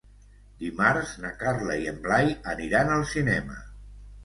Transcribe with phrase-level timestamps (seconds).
[0.61, 3.63] Dimarts na Carla i en Blai aniran al cinema.